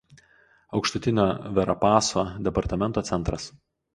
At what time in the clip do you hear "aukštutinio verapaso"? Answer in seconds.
0.77-2.23